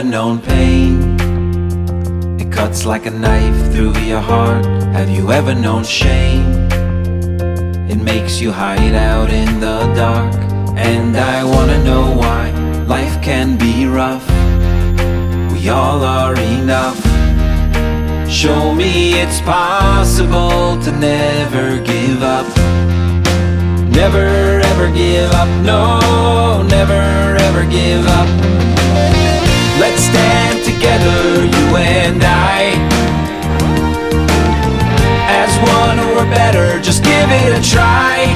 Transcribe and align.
ever 0.00 0.08
known 0.08 0.40
pain? 0.40 1.18
It 2.40 2.50
cuts 2.52 2.86
like 2.86 3.06
a 3.06 3.10
knife 3.10 3.72
through 3.72 3.98
your 3.98 4.20
heart. 4.20 4.64
Have 4.94 5.10
you 5.10 5.32
ever 5.32 5.54
known 5.54 5.84
shame? 5.84 6.46
It 7.90 7.96
makes 7.96 8.40
you 8.40 8.50
hide 8.52 8.94
out 8.94 9.30
in 9.30 9.60
the 9.60 9.78
dark. 9.94 10.34
And 10.76 11.16
I 11.16 11.44
wanna 11.44 11.82
know 11.84 12.16
why 12.16 12.50
life 12.86 13.20
can 13.20 13.58
be 13.58 13.86
rough. 13.86 14.26
We 15.52 15.68
all 15.68 16.02
are 16.04 16.34
enough. 16.34 17.09
Show 18.30 18.72
me 18.72 19.20
it's 19.20 19.40
possible 19.40 20.80
to 20.84 20.92
never 20.92 21.80
give 21.80 22.22
up. 22.22 22.46
Never 23.90 24.60
ever 24.70 24.88
give 24.92 25.30
up, 25.32 25.48
no, 25.66 26.62
never 26.62 27.36
ever 27.42 27.66
give 27.68 28.06
up. 28.06 28.28
Let's 29.80 30.00
stand 30.00 30.64
together, 30.64 31.44
you 31.44 31.76
and 31.76 32.22
I. 32.22 32.78
As 35.26 35.50
one 35.76 35.98
or 35.98 36.24
better, 36.30 36.80
just 36.80 37.02
give 37.02 37.28
it 37.30 37.58
a 37.58 37.62
try. 37.68 38.30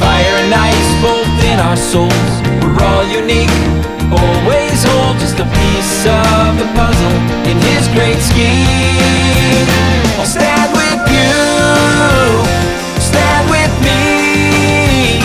Fire 0.00 0.36
and 0.42 0.54
ice 0.54 0.90
both 1.04 1.44
in 1.52 1.60
our 1.60 1.76
souls, 1.76 2.32
we're 2.64 2.82
all 2.82 3.04
unique. 3.06 3.52
Always 4.10 4.63
just 5.24 5.40
a 5.40 5.44
piece 5.44 6.04
of 6.04 6.58
the 6.60 6.68
puzzle 6.76 7.16
in 7.48 7.56
his 7.56 7.88
great 7.96 8.20
scheme. 8.20 9.66
I'll 10.18 10.26
stand 10.26 10.70
with 10.76 11.00
you, 11.16 11.32
stand 13.00 13.44
with 13.48 13.72
me. 13.88 15.24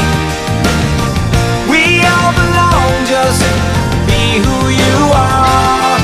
We 1.68 1.84
all 2.14 2.32
belong, 2.42 2.92
just 3.12 3.44
be 4.08 4.40
who 4.46 4.58
you 4.84 4.96
are. 5.12 5.98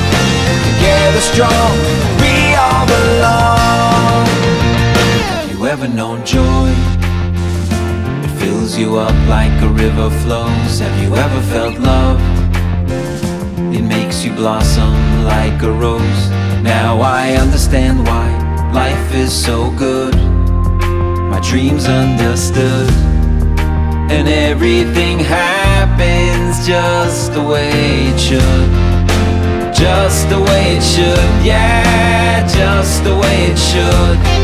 Together 0.67 1.21
strong, 1.31 1.71
we 2.19 2.33
all 2.65 2.85
belong. 2.97 4.25
Have 5.39 5.51
you 5.51 5.67
ever 5.67 5.87
known 5.87 6.25
joy? 6.25 6.69
It 8.25 8.33
fills 8.41 8.77
you 8.77 8.97
up 8.97 9.15
like 9.29 9.55
a 9.61 9.69
river 9.69 10.09
flows. 10.23 10.79
Have 10.79 11.01
you 11.01 11.15
ever 11.15 11.41
felt 11.53 11.79
love? 11.79 12.44
You 14.25 14.33
blossom 14.33 15.23
like 15.23 15.61
a 15.61 15.71
rose. 15.71 16.29
Now 16.63 16.99
I 16.99 17.33
understand 17.33 18.07
why 18.07 18.71
life 18.73 19.13
is 19.13 19.31
so 19.31 19.69
good. 19.77 20.15
My 21.29 21.39
dreams 21.41 21.85
understood. 21.85 22.89
And 24.09 24.27
everything 24.27 25.19
happens 25.19 26.65
just 26.65 27.33
the 27.33 27.43
way 27.43 27.69
it 27.69 28.19
should. 28.19 28.71
Just 29.75 30.27
the 30.29 30.39
way 30.41 30.77
it 30.77 30.81
should, 30.81 31.45
yeah, 31.45 32.47
just 32.47 33.03
the 33.03 33.15
way 33.15 33.51
it 33.51 33.59
should. 33.59 34.34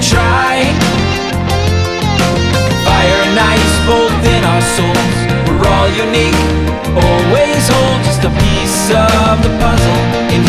Try. 0.00 0.64
Fire 2.84 3.20
and 3.28 3.38
ice 3.38 3.74
both 3.86 4.20
in 4.24 4.42
our 4.44 4.62
souls, 4.76 5.16
we're 5.46 5.68
all 5.68 5.88
unique. 5.92 6.40
Always 6.96 7.68
hold 7.68 8.00
just 8.04 8.24
a 8.24 8.32
piece 8.42 8.90
of 8.90 9.42
the 9.44 9.52
puzzle 9.60 10.00
in 10.34 10.42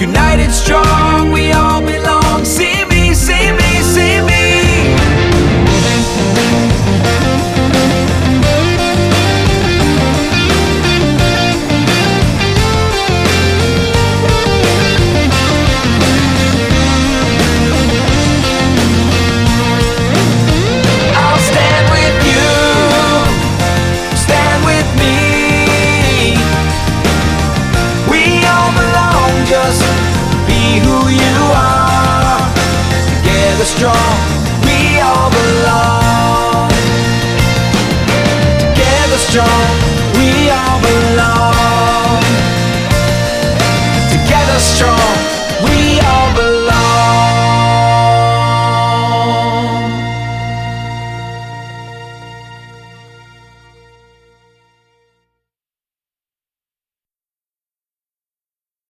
united 0.00 0.52
strong, 0.52 1.32
we 1.32 1.50
all 1.52 1.67